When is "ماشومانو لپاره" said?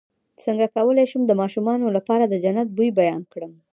1.41-2.23